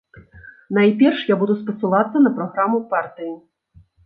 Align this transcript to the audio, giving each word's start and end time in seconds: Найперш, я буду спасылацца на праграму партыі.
Найперш, 0.77 1.19
я 1.33 1.37
буду 1.43 1.57
спасылацца 1.59 2.17
на 2.25 2.33
праграму 2.39 2.81
партыі. 2.97 3.31